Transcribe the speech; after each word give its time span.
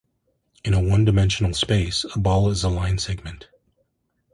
In 0.65 0.73
a 0.73 0.81
one-dimensional 0.81 1.53
space, 1.53 2.05
a 2.15 2.17
ball 2.17 2.49
is 2.49 2.63
a 2.63 2.69
line 2.69 2.97
segment. 2.97 3.49